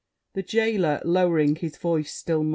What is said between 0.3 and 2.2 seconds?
THE JAILER (lowering his voice